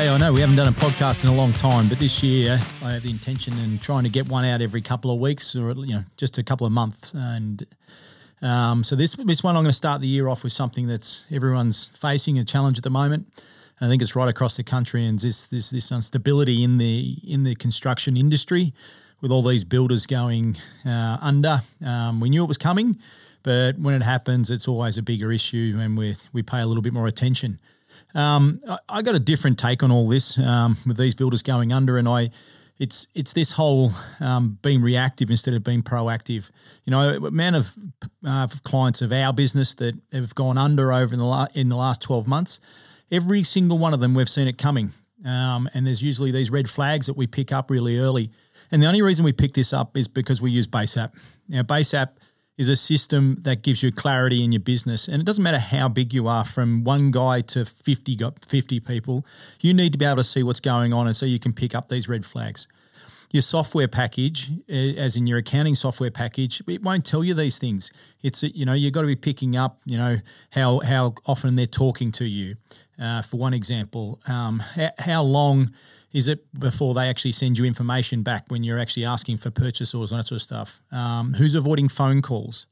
Okay, 0.00 0.08
I 0.08 0.16
know 0.16 0.32
we 0.32 0.40
haven't 0.40 0.56
done 0.56 0.66
a 0.66 0.72
podcast 0.72 1.24
in 1.24 1.28
a 1.28 1.34
long 1.34 1.52
time, 1.52 1.86
but 1.86 1.98
this 1.98 2.22
year 2.22 2.58
I 2.82 2.92
have 2.92 3.02
the 3.02 3.10
intention 3.10 3.52
and 3.58 3.82
trying 3.82 4.04
to 4.04 4.08
get 4.08 4.26
one 4.26 4.46
out 4.46 4.62
every 4.62 4.80
couple 4.80 5.10
of 5.10 5.20
weeks 5.20 5.54
or 5.54 5.72
you 5.72 5.92
know 5.92 6.04
just 6.16 6.38
a 6.38 6.42
couple 6.42 6.66
of 6.66 6.72
months. 6.72 7.12
And 7.12 7.66
um, 8.40 8.82
so 8.82 8.96
this 8.96 9.14
this 9.16 9.44
one 9.44 9.56
I'm 9.56 9.62
going 9.62 9.70
to 9.70 9.76
start 9.76 10.00
the 10.00 10.08
year 10.08 10.26
off 10.28 10.42
with 10.42 10.54
something 10.54 10.86
that's 10.86 11.26
everyone's 11.30 11.90
facing 12.00 12.38
a 12.38 12.44
challenge 12.44 12.78
at 12.78 12.84
the 12.84 12.88
moment. 12.88 13.26
I 13.82 13.88
think 13.88 14.00
it's 14.00 14.16
right 14.16 14.30
across 14.30 14.56
the 14.56 14.64
country, 14.64 15.04
and 15.04 15.18
this 15.18 15.48
this 15.48 15.68
this 15.68 15.92
instability 15.92 16.64
in 16.64 16.78
the 16.78 17.18
in 17.22 17.42
the 17.42 17.54
construction 17.54 18.16
industry, 18.16 18.72
with 19.20 19.30
all 19.30 19.42
these 19.42 19.64
builders 19.64 20.06
going 20.06 20.56
uh, 20.86 21.18
under. 21.20 21.60
Um, 21.84 22.20
we 22.20 22.30
knew 22.30 22.42
it 22.42 22.48
was 22.48 22.56
coming, 22.56 22.96
but 23.42 23.78
when 23.78 23.94
it 23.94 24.02
happens, 24.02 24.48
it's 24.48 24.66
always 24.66 24.96
a 24.96 25.02
bigger 25.02 25.30
issue, 25.30 25.76
and 25.78 25.98
we 25.98 26.16
we 26.32 26.42
pay 26.42 26.62
a 26.62 26.66
little 26.66 26.82
bit 26.82 26.94
more 26.94 27.06
attention. 27.06 27.58
Um, 28.14 28.60
I, 28.68 28.78
I, 28.88 29.02
got 29.02 29.14
a 29.14 29.20
different 29.20 29.58
take 29.58 29.82
on 29.82 29.90
all 29.90 30.08
this 30.08 30.38
um, 30.38 30.76
with 30.86 30.96
these 30.96 31.14
builders 31.14 31.42
going 31.42 31.72
under, 31.72 31.98
and 31.98 32.08
I, 32.08 32.30
it's 32.78 33.06
it's 33.14 33.32
this 33.32 33.52
whole 33.52 33.92
um, 34.20 34.58
being 34.62 34.82
reactive 34.82 35.30
instead 35.30 35.54
of 35.54 35.62
being 35.62 35.82
proactive. 35.82 36.50
You 36.84 36.90
know, 36.90 37.26
amount 37.26 37.56
of 37.56 37.70
uh, 38.26 38.48
clients 38.64 39.02
of 39.02 39.12
our 39.12 39.32
business 39.32 39.74
that 39.74 39.94
have 40.12 40.34
gone 40.34 40.58
under 40.58 40.92
over 40.92 41.12
in 41.12 41.18
the 41.18 41.24
la- 41.24 41.46
in 41.54 41.68
the 41.68 41.76
last 41.76 42.02
twelve 42.02 42.26
months, 42.26 42.60
every 43.12 43.42
single 43.42 43.78
one 43.78 43.94
of 43.94 44.00
them 44.00 44.14
we've 44.14 44.28
seen 44.28 44.48
it 44.48 44.58
coming, 44.58 44.92
um, 45.24 45.68
and 45.74 45.86
there's 45.86 46.02
usually 46.02 46.32
these 46.32 46.50
red 46.50 46.68
flags 46.68 47.06
that 47.06 47.16
we 47.16 47.26
pick 47.26 47.52
up 47.52 47.70
really 47.70 47.98
early. 47.98 48.30
And 48.72 48.82
the 48.82 48.86
only 48.86 49.02
reason 49.02 49.24
we 49.24 49.32
pick 49.32 49.52
this 49.52 49.72
up 49.72 49.96
is 49.96 50.06
because 50.06 50.40
we 50.40 50.50
use 50.50 50.66
BaseApp. 50.66 51.12
Now, 51.48 51.62
BaseApp 51.62 52.10
is 52.60 52.68
a 52.68 52.76
system 52.76 53.38
that 53.40 53.62
gives 53.62 53.82
you 53.82 53.90
clarity 53.90 54.44
in 54.44 54.52
your 54.52 54.60
business. 54.60 55.08
And 55.08 55.22
it 55.22 55.24
doesn't 55.24 55.42
matter 55.42 55.58
how 55.58 55.88
big 55.88 56.12
you 56.12 56.28
are, 56.28 56.44
from 56.44 56.84
one 56.84 57.10
guy 57.10 57.40
to 57.40 57.64
50, 57.64 58.18
50 58.46 58.80
people, 58.80 59.24
you 59.62 59.72
need 59.72 59.92
to 59.92 59.98
be 59.98 60.04
able 60.04 60.16
to 60.16 60.24
see 60.24 60.42
what's 60.42 60.60
going 60.60 60.92
on 60.92 61.06
and 61.06 61.16
so 61.16 61.24
you 61.24 61.38
can 61.38 61.54
pick 61.54 61.74
up 61.74 61.88
these 61.88 62.06
red 62.06 62.26
flags. 62.26 62.68
Your 63.32 63.42
software 63.42 63.86
package, 63.86 64.50
as 64.68 65.14
in 65.14 65.26
your 65.26 65.38
accounting 65.38 65.76
software 65.76 66.10
package, 66.10 66.60
it 66.66 66.82
won't 66.82 67.04
tell 67.04 67.22
you 67.22 67.32
these 67.32 67.58
things. 67.58 67.92
It's 68.22 68.42
you 68.42 68.64
know 68.64 68.72
you've 68.72 68.92
got 68.92 69.02
to 69.02 69.06
be 69.06 69.16
picking 69.16 69.56
up 69.56 69.78
you 69.84 69.96
know 69.96 70.18
how 70.50 70.80
how 70.80 71.14
often 71.26 71.54
they're 71.54 71.66
talking 71.66 72.10
to 72.12 72.24
you. 72.24 72.56
Uh, 73.00 73.22
for 73.22 73.38
one 73.38 73.54
example, 73.54 74.20
um, 74.26 74.58
how, 74.58 74.90
how 74.98 75.22
long 75.22 75.70
is 76.12 76.28
it 76.28 76.44
before 76.58 76.92
they 76.92 77.08
actually 77.08 77.32
send 77.32 77.56
you 77.56 77.64
information 77.64 78.22
back 78.22 78.44
when 78.48 78.64
you're 78.64 78.78
actually 78.78 79.04
asking 79.04 79.38
for 79.38 79.50
purchase 79.50 79.94
orders 79.94 80.12
and 80.12 80.18
that 80.18 80.26
sort 80.26 80.36
of 80.36 80.42
stuff? 80.42 80.82
Um, 80.90 81.32
who's 81.32 81.54
avoiding 81.54 81.88
phone 81.88 82.20
calls? 82.20 82.66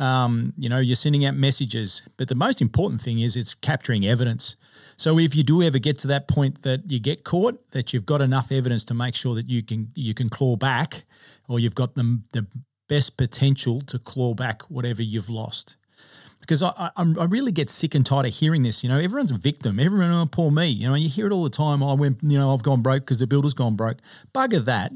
Um, 0.00 0.52
you 0.56 0.68
know, 0.68 0.78
you're 0.78 0.96
sending 0.96 1.26
out 1.26 1.34
messages, 1.34 2.02
but 2.16 2.28
the 2.28 2.34
most 2.34 2.60
important 2.60 3.00
thing 3.00 3.20
is 3.20 3.36
it's 3.36 3.54
capturing 3.54 4.06
evidence. 4.06 4.56
So 4.96 5.18
if 5.18 5.36
you 5.36 5.42
do 5.42 5.62
ever 5.62 5.78
get 5.78 5.98
to 6.00 6.06
that 6.08 6.26
point 6.26 6.62
that 6.62 6.90
you 6.90 6.98
get 6.98 7.24
caught, 7.24 7.70
that 7.72 7.92
you've 7.92 8.06
got 8.06 8.20
enough 8.20 8.50
evidence 8.50 8.84
to 8.86 8.94
make 8.94 9.14
sure 9.14 9.34
that 9.34 9.48
you 9.48 9.62
can 9.62 9.90
you 9.94 10.14
can 10.14 10.28
claw 10.28 10.56
back, 10.56 11.04
or 11.48 11.60
you've 11.60 11.74
got 11.74 11.94
the 11.94 12.20
the 12.32 12.46
best 12.88 13.16
potential 13.16 13.80
to 13.82 13.98
claw 13.98 14.34
back 14.34 14.62
whatever 14.62 15.02
you've 15.02 15.30
lost 15.30 15.76
because 16.40 16.62
I, 16.62 16.72
I, 16.96 17.14
I 17.20 17.24
really 17.26 17.52
get 17.52 17.70
sick 17.70 17.94
and 17.94 18.04
tired 18.04 18.26
of 18.26 18.32
hearing 18.32 18.62
this. 18.62 18.82
You 18.82 18.88
know, 18.88 18.98
everyone's 18.98 19.30
a 19.30 19.36
victim. 19.36 19.78
Everyone, 19.78 20.10
oh, 20.10 20.26
poor 20.26 20.50
me. 20.50 20.66
You 20.68 20.88
know, 20.88 20.94
you 20.94 21.08
hear 21.08 21.26
it 21.26 21.32
all 21.32 21.44
the 21.44 21.50
time. 21.50 21.82
I 21.82 21.92
went, 21.92 22.18
you 22.22 22.38
know, 22.38 22.52
I've 22.52 22.62
gone 22.62 22.82
broke 22.82 23.04
because 23.04 23.18
the 23.18 23.26
builder's 23.26 23.54
gone 23.54 23.76
broke. 23.76 23.98
Bugger 24.34 24.64
that. 24.64 24.92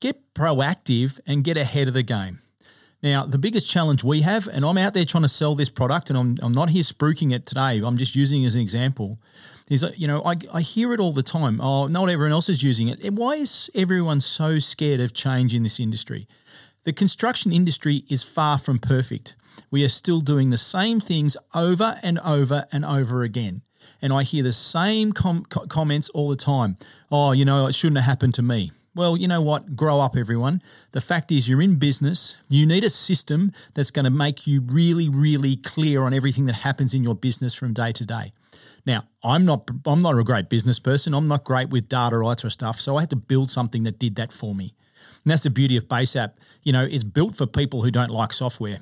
Get 0.00 0.34
proactive 0.34 1.20
and 1.26 1.44
get 1.44 1.56
ahead 1.56 1.88
of 1.88 1.94
the 1.94 2.02
game. 2.02 2.38
Now, 3.06 3.24
the 3.24 3.38
biggest 3.38 3.70
challenge 3.70 4.02
we 4.02 4.22
have, 4.22 4.48
and 4.48 4.64
I'm 4.64 4.76
out 4.78 4.92
there 4.92 5.04
trying 5.04 5.22
to 5.22 5.28
sell 5.28 5.54
this 5.54 5.68
product, 5.68 6.10
and 6.10 6.18
I'm, 6.18 6.36
I'm 6.42 6.52
not 6.52 6.70
here 6.70 6.82
spruiking 6.82 7.32
it 7.32 7.46
today. 7.46 7.80
I'm 7.84 7.96
just 7.96 8.16
using 8.16 8.42
it 8.42 8.46
as 8.48 8.56
an 8.56 8.62
example. 8.62 9.18
Is 9.68 9.84
you 9.96 10.08
know, 10.08 10.22
I, 10.24 10.34
I 10.52 10.60
hear 10.60 10.92
it 10.92 10.98
all 10.98 11.12
the 11.12 11.22
time. 11.22 11.60
Oh, 11.60 11.86
not 11.86 12.08
everyone 12.08 12.32
else 12.32 12.48
is 12.48 12.62
using 12.62 12.88
it. 12.88 13.04
And 13.04 13.16
why 13.16 13.36
is 13.36 13.70
everyone 13.74 14.20
so 14.20 14.58
scared 14.58 15.00
of 15.00 15.12
change 15.12 15.54
in 15.54 15.62
this 15.62 15.78
industry? 15.78 16.26
The 16.82 16.92
construction 16.92 17.52
industry 17.52 18.04
is 18.08 18.24
far 18.24 18.58
from 18.58 18.78
perfect 18.80 19.34
we 19.70 19.84
are 19.84 19.88
still 19.88 20.20
doing 20.20 20.50
the 20.50 20.58
same 20.58 21.00
things 21.00 21.36
over 21.54 21.98
and 22.02 22.18
over 22.20 22.66
and 22.72 22.84
over 22.84 23.22
again. 23.22 23.62
And 24.02 24.12
I 24.12 24.22
hear 24.22 24.42
the 24.42 24.52
same 24.52 25.12
com- 25.12 25.44
comments 25.44 26.08
all 26.10 26.28
the 26.28 26.36
time. 26.36 26.76
Oh, 27.10 27.32
you 27.32 27.44
know, 27.44 27.66
it 27.66 27.74
shouldn't 27.74 27.98
have 27.98 28.06
happened 28.06 28.34
to 28.34 28.42
me. 28.42 28.72
Well, 28.96 29.14
you 29.14 29.28
know 29.28 29.42
what? 29.42 29.76
Grow 29.76 30.00
up, 30.00 30.16
everyone. 30.16 30.62
The 30.92 31.02
fact 31.02 31.30
is, 31.30 31.46
you're 31.46 31.60
in 31.60 31.74
business. 31.74 32.34
You 32.48 32.64
need 32.64 32.82
a 32.82 32.88
system 32.88 33.52
that's 33.74 33.90
going 33.90 34.06
to 34.06 34.10
make 34.10 34.46
you 34.46 34.62
really, 34.62 35.10
really 35.10 35.56
clear 35.56 36.02
on 36.04 36.14
everything 36.14 36.46
that 36.46 36.54
happens 36.54 36.94
in 36.94 37.04
your 37.04 37.14
business 37.14 37.52
from 37.52 37.74
day 37.74 37.92
to 37.92 38.06
day. 38.06 38.32
Now, 38.86 39.04
I'm 39.22 39.44
not 39.44 39.68
I'm 39.84 40.00
not 40.00 40.18
a 40.18 40.24
great 40.24 40.48
business 40.48 40.78
person. 40.78 41.12
I'm 41.12 41.28
not 41.28 41.44
great 41.44 41.68
with 41.68 41.90
data 41.90 42.16
or 42.16 42.24
that 42.30 42.40
sort 42.40 42.44
of 42.44 42.52
stuff. 42.52 42.80
So 42.80 42.96
I 42.96 43.00
had 43.00 43.10
to 43.10 43.16
build 43.16 43.50
something 43.50 43.82
that 43.82 43.98
did 43.98 44.16
that 44.16 44.32
for 44.32 44.54
me. 44.54 44.74
And 45.24 45.30
that's 45.30 45.42
the 45.42 45.50
beauty 45.50 45.76
of 45.76 45.88
BaseApp. 45.88 46.32
You 46.62 46.72
know, 46.72 46.84
it's 46.84 47.04
built 47.04 47.36
for 47.36 47.46
people 47.46 47.82
who 47.82 47.90
don't 47.90 48.10
like 48.10 48.32
software. 48.32 48.78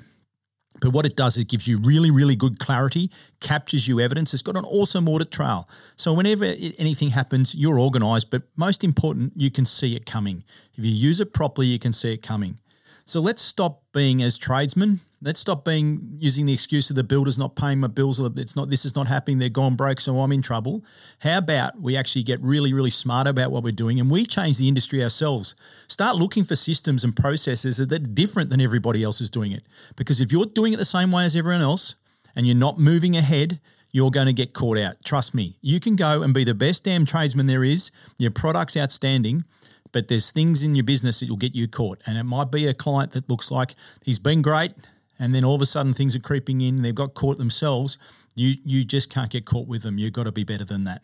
But 0.81 0.91
what 0.91 1.05
it 1.05 1.15
does 1.15 1.37
is 1.37 1.43
it 1.43 1.47
gives 1.47 1.67
you 1.67 1.77
really, 1.77 2.11
really 2.11 2.35
good 2.35 2.59
clarity, 2.59 3.09
captures 3.39 3.87
you 3.87 3.99
evidence. 3.99 4.33
It's 4.33 4.43
got 4.43 4.57
an 4.57 4.65
awesome 4.65 5.07
audit 5.07 5.31
trail. 5.31 5.69
So 5.95 6.13
whenever 6.13 6.45
anything 6.77 7.09
happens, 7.09 7.55
you're 7.55 7.79
organized, 7.79 8.29
but 8.29 8.43
most 8.57 8.83
important, 8.83 9.33
you 9.35 9.49
can 9.49 9.65
see 9.65 9.95
it 9.95 10.05
coming. 10.05 10.43
If 10.75 10.83
you 10.83 10.91
use 10.91 11.21
it 11.21 11.33
properly, 11.33 11.67
you 11.67 11.79
can 11.79 11.93
see 11.93 12.13
it 12.13 12.21
coming. 12.21 12.59
So 13.07 13.19
let's 13.19 13.41
stop 13.41 13.83
being 13.93 14.23
as 14.23 14.35
tradesmen. 14.35 14.99
Let's 15.21 15.39
stop 15.39 15.63
being 15.63 16.17
using 16.19 16.45
the 16.45 16.53
excuse 16.53 16.89
of 16.89 16.95
the 16.95 17.03
builder's 17.03 17.37
not 17.37 17.55
paying 17.55 17.79
my 17.79 17.87
bills. 17.87 18.19
Or 18.19 18.31
it's 18.35 18.55
not. 18.55 18.69
This 18.69 18.83
is 18.83 18.95
not 18.95 19.07
happening. 19.07 19.37
They're 19.37 19.49
gone 19.49 19.75
broke, 19.75 19.99
so 19.99 20.19
I'm 20.19 20.31
in 20.31 20.41
trouble. 20.41 20.83
How 21.19 21.37
about 21.37 21.79
we 21.79 21.95
actually 21.95 22.23
get 22.23 22.41
really, 22.41 22.73
really 22.73 22.89
smart 22.89 23.27
about 23.27 23.51
what 23.51 23.63
we're 23.63 23.71
doing 23.71 23.99
and 23.99 24.09
we 24.09 24.25
change 24.25 24.57
the 24.57 24.67
industry 24.67 25.03
ourselves? 25.03 25.55
Start 25.87 26.15
looking 26.15 26.43
for 26.43 26.55
systems 26.55 27.03
and 27.03 27.15
processes 27.15 27.77
that 27.77 27.91
are 27.91 27.99
different 27.99 28.49
than 28.49 28.59
everybody 28.59 29.03
else 29.03 29.21
is 29.21 29.29
doing 29.29 29.51
it. 29.51 29.63
Because 29.95 30.19
if 30.19 30.31
you're 30.31 30.45
doing 30.45 30.73
it 30.73 30.77
the 30.77 30.85
same 30.85 31.11
way 31.11 31.25
as 31.25 31.35
everyone 31.35 31.61
else 31.61 31.95
and 32.35 32.47
you're 32.47 32.55
not 32.55 32.79
moving 32.79 33.17
ahead, 33.17 33.59
you're 33.91 34.11
going 34.11 34.27
to 34.27 34.33
get 34.33 34.53
caught 34.53 34.77
out. 34.77 34.95
Trust 35.05 35.35
me. 35.35 35.55
You 35.61 35.79
can 35.79 35.95
go 35.95 36.23
and 36.23 36.33
be 36.33 36.43
the 36.43 36.55
best 36.55 36.83
damn 36.83 37.05
tradesman 37.05 37.45
there 37.45 37.63
is. 37.63 37.91
Your 38.17 38.31
product's 38.31 38.75
outstanding 38.75 39.45
but 39.91 40.07
there's 40.07 40.31
things 40.31 40.63
in 40.63 40.75
your 40.75 40.83
business 40.83 41.19
that 41.19 41.29
will 41.29 41.37
get 41.37 41.55
you 41.55 41.67
caught. 41.67 42.01
And 42.05 42.17
it 42.17 42.23
might 42.23 42.51
be 42.51 42.67
a 42.67 42.73
client 42.73 43.11
that 43.11 43.29
looks 43.29 43.51
like 43.51 43.75
he's 44.03 44.19
been 44.19 44.41
great, 44.41 44.73
and 45.19 45.33
then 45.33 45.45
all 45.45 45.55
of 45.55 45.61
a 45.61 45.65
sudden 45.65 45.93
things 45.93 46.15
are 46.15 46.19
creeping 46.19 46.61
in, 46.61 46.81
they've 46.81 46.93
got 46.93 47.13
caught 47.13 47.37
themselves. 47.37 47.97
You 48.35 48.55
you 48.65 48.83
just 48.83 49.09
can't 49.09 49.29
get 49.29 49.45
caught 49.45 49.67
with 49.67 49.83
them. 49.83 49.97
You've 49.97 50.13
got 50.13 50.23
to 50.23 50.31
be 50.31 50.43
better 50.43 50.65
than 50.65 50.83
that. 50.85 51.01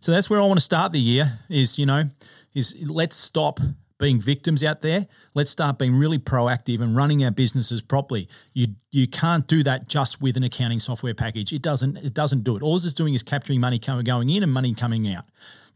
So 0.00 0.12
that's 0.12 0.28
where 0.28 0.40
I 0.40 0.44
want 0.44 0.58
to 0.58 0.64
start 0.64 0.92
the 0.92 1.00
year. 1.00 1.38
Is 1.48 1.78
you 1.78 1.86
know, 1.86 2.04
is 2.54 2.74
let's 2.86 3.16
stop 3.16 3.60
being 3.98 4.20
victims 4.20 4.62
out 4.62 4.82
there. 4.82 5.06
Let's 5.34 5.50
start 5.50 5.78
being 5.78 5.94
really 5.94 6.18
proactive 6.18 6.80
and 6.80 6.94
running 6.94 7.24
our 7.24 7.30
businesses 7.30 7.82
properly. 7.82 8.28
You 8.52 8.68
you 8.90 9.06
can't 9.06 9.46
do 9.46 9.62
that 9.62 9.88
just 9.88 10.20
with 10.20 10.36
an 10.36 10.42
accounting 10.42 10.80
software 10.80 11.14
package. 11.14 11.52
It 11.52 11.62
doesn't 11.62 11.98
it 11.98 12.14
doesn't 12.14 12.44
do 12.44 12.56
it. 12.56 12.62
All 12.62 12.76
it's 12.76 12.92
doing 12.94 13.14
is 13.14 13.22
capturing 13.22 13.60
money 13.60 13.78
coming 13.78 14.04
going 14.04 14.28
in 14.28 14.42
and 14.42 14.52
money 14.52 14.74
coming 14.74 15.12
out. 15.12 15.24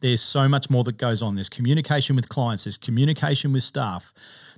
There's 0.01 0.23
so 0.23 0.49
much 0.49 0.71
more 0.71 0.85
that 0.85 0.97
goes 0.97 1.23
on. 1.23 1.35
There's 1.35 1.49
communication 1.49 2.17
with 2.17 2.29
clients, 2.29 2.65
there's 2.65 2.79
communication 2.79 3.53
with 3.53 3.63
staff. 3.63 4.13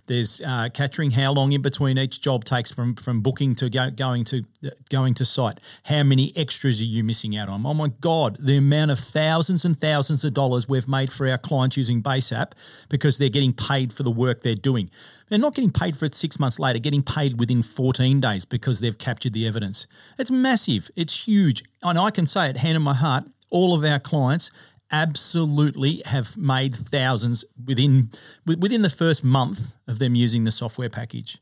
There's 0.06 0.40
uh, 0.40 0.68
capturing 0.74 1.12
how 1.12 1.32
long 1.32 1.52
in 1.52 1.62
between 1.62 1.96
each 1.96 2.20
job 2.20 2.44
takes 2.44 2.72
from 2.72 2.96
from 2.96 3.20
booking 3.20 3.54
to 3.56 3.70
go, 3.70 3.88
going 3.90 4.24
to 4.24 4.42
going 4.90 5.14
to 5.14 5.24
site. 5.24 5.60
How 5.84 6.02
many 6.02 6.32
extras 6.36 6.80
are 6.80 6.84
you 6.84 7.04
missing 7.04 7.36
out 7.36 7.48
on? 7.48 7.64
Oh 7.64 7.74
my 7.74 7.88
God, 8.00 8.36
the 8.40 8.56
amount 8.56 8.90
of 8.90 8.98
thousands 8.98 9.64
and 9.64 9.78
thousands 9.78 10.24
of 10.24 10.34
dollars 10.34 10.68
we've 10.68 10.88
made 10.88 11.12
for 11.12 11.28
our 11.28 11.38
clients 11.38 11.76
using 11.76 12.02
BaseApp 12.02 12.52
because 12.88 13.18
they're 13.18 13.28
getting 13.28 13.52
paid 13.52 13.92
for 13.92 14.02
the 14.02 14.10
work 14.10 14.42
they're 14.42 14.54
doing. 14.56 14.90
They're 15.28 15.38
not 15.38 15.54
getting 15.54 15.70
paid 15.70 15.96
for 15.96 16.04
it 16.04 16.14
six 16.14 16.38
months 16.38 16.58
later, 16.58 16.80
getting 16.80 17.02
paid 17.02 17.38
within 17.38 17.62
14 17.62 18.20
days 18.20 18.44
because 18.44 18.80
they've 18.80 18.98
captured 18.98 19.32
the 19.32 19.46
evidence. 19.46 19.86
It's 20.18 20.30
massive. 20.30 20.90
It's 20.96 21.26
huge. 21.26 21.62
And 21.82 21.98
I 21.98 22.10
can 22.10 22.26
say 22.26 22.50
it, 22.50 22.58
hand 22.58 22.76
in 22.76 22.82
my 22.82 22.92
heart, 22.92 23.24
all 23.48 23.74
of 23.74 23.84
our 23.84 24.00
clients 24.00 24.50
absolutely 24.92 26.02
have 26.04 26.36
made 26.36 26.76
thousands 26.76 27.44
within 27.66 28.10
within 28.46 28.82
the 28.82 28.90
first 28.90 29.24
month 29.24 29.74
of 29.88 29.98
them 29.98 30.14
using 30.14 30.44
the 30.44 30.50
software 30.50 30.90
package. 30.90 31.38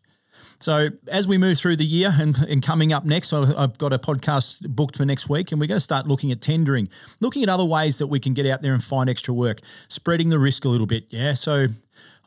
So 0.60 0.90
as 1.08 1.26
we 1.26 1.38
move 1.38 1.56
through 1.58 1.76
the 1.76 1.86
year 1.86 2.12
and, 2.18 2.36
and 2.36 2.62
coming 2.62 2.92
up 2.92 3.06
next, 3.06 3.32
I've 3.32 3.78
got 3.78 3.94
a 3.94 3.98
podcast 3.98 4.68
booked 4.68 4.96
for 4.96 5.06
next 5.06 5.28
week, 5.28 5.52
and 5.52 5.60
we're 5.60 5.66
going 5.66 5.76
to 5.76 5.82
start 5.82 6.06
looking 6.06 6.32
at 6.32 6.42
tendering, 6.42 6.88
looking 7.20 7.42
at 7.42 7.48
other 7.48 7.64
ways 7.64 7.96
that 7.98 8.08
we 8.08 8.20
can 8.20 8.34
get 8.34 8.46
out 8.46 8.60
there 8.60 8.74
and 8.74 8.84
find 8.84 9.08
extra 9.08 9.32
work, 9.32 9.60
spreading 9.88 10.28
the 10.28 10.38
risk 10.38 10.66
a 10.66 10.68
little 10.68 10.86
bit. 10.86 11.04
Yeah, 11.08 11.32
so 11.32 11.66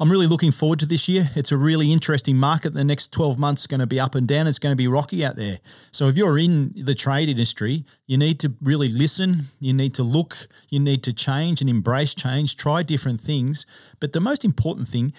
I'm 0.04 0.12
really 0.12 0.28
looking 0.28 0.52
forward 0.52 0.80
to 0.80 0.86
this 0.86 1.08
year. 1.08 1.30
It's 1.34 1.54
a 1.54 1.58
really 1.58 1.94
interesting 1.94 2.36
market. 2.36 2.74
The 2.74 2.84
next 2.84 3.14
12 3.14 3.40
months 3.40 3.62
is 3.62 3.68
going 3.68 3.80
to 3.80 3.88
be 3.88 4.02
up 4.02 4.16
and 4.16 4.28
down. 4.28 4.48
It's 4.48 4.60
going 4.60 4.74
to 4.74 4.76
be 4.76 4.90
rocky 4.90 5.24
out 5.24 5.38
there. 5.38 5.60
So 5.94 6.10
if 6.10 6.18
you're 6.18 6.38
in 6.38 6.74
the 6.76 6.94
trade 6.94 7.30
industry, 7.30 7.86
you 8.08 8.18
need 8.18 8.38
to 8.42 8.52
really 8.62 8.90
listen. 8.90 9.44
You 9.62 9.72
need 9.72 9.94
to 9.94 10.04
look. 10.04 10.36
You 10.68 10.82
need 10.82 11.04
to 11.04 11.14
change 11.14 11.62
and 11.62 11.70
embrace 11.70 12.14
change. 12.14 12.58
Try 12.58 12.84
different 12.84 13.22
things. 13.22 13.66
But 14.02 14.12
the 14.12 14.20
most 14.20 14.44
important 14.44 14.90
thing, 14.90 15.14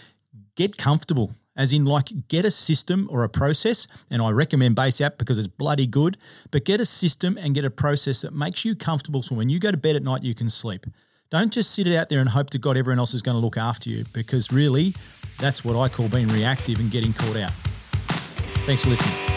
get 0.54 0.76
comfortable. 0.76 1.32
As 1.56 1.72
in, 1.72 1.86
like, 1.86 2.10
get 2.28 2.44
a 2.44 2.50
system 2.50 3.08
or 3.10 3.24
a 3.24 3.28
process, 3.30 3.86
and 4.10 4.20
I 4.20 4.32
recommend 4.32 4.76
Base 4.76 5.00
App 5.00 5.16
because 5.16 5.38
it's 5.38 5.48
bloody 5.48 5.86
good. 5.86 6.18
But 6.50 6.66
get 6.66 6.82
a 6.82 6.84
system 6.84 7.38
and 7.38 7.54
get 7.54 7.64
a 7.64 7.70
process 7.70 8.20
that 8.20 8.34
makes 8.34 8.66
you 8.66 8.74
comfortable, 8.74 9.22
so 9.22 9.34
when 9.34 9.48
you 9.48 9.58
go 9.58 9.70
to 9.70 9.78
bed 9.78 9.96
at 9.96 10.02
night, 10.02 10.24
you 10.24 10.34
can 10.34 10.50
sleep. 10.50 10.84
Don't 11.34 11.52
just 11.52 11.72
sit 11.72 11.88
it 11.88 11.96
out 11.96 12.10
there 12.10 12.20
and 12.20 12.28
hope 12.28 12.50
to 12.50 12.58
God 12.60 12.76
everyone 12.76 13.00
else 13.00 13.12
is 13.12 13.20
going 13.20 13.34
to 13.34 13.40
look 13.40 13.56
after 13.56 13.90
you 13.90 14.04
because 14.12 14.52
really, 14.52 14.94
that's 15.40 15.64
what 15.64 15.76
I 15.76 15.88
call 15.88 16.08
being 16.08 16.28
reactive 16.28 16.78
and 16.78 16.92
getting 16.92 17.12
caught 17.12 17.36
out. 17.36 17.50
Thanks 18.66 18.84
for 18.84 18.90
listening. 18.90 19.33